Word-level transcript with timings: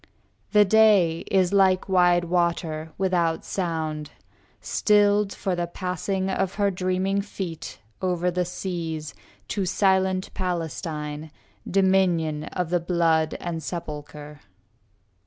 The 0.51 0.65
day 0.65 1.19
is 1.29 1.53
like 1.53 1.87
wide 1.87 2.23
water, 2.25 2.91
without 2.97 3.45
sound. 3.45 4.09
Stilled 4.59 5.31
for 5.31 5.55
the 5.55 5.67
passing 5.67 6.27
of 6.27 6.55
her 6.55 6.71
dreaming 6.71 7.21
feet 7.21 7.77
Over 8.01 8.31
the 8.31 8.43
seas, 8.45 9.13
to 9.49 9.67
silent 9.67 10.33
Palestine, 10.33 11.29
Dominion 11.69 12.45
of 12.45 12.71
the 12.71 12.79
blood 12.79 13.35
and 13.39 13.61
sepulchre. 13.61 14.39